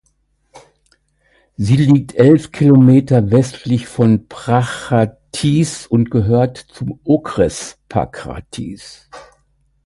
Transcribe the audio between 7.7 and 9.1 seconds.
Prachatice.